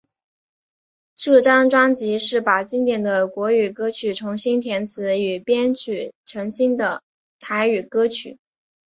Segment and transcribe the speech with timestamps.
[1.13, 7.03] 这张专辑是把经典的国语歌曲重新填词与编曲成新的
[7.39, 8.39] 台语歌曲。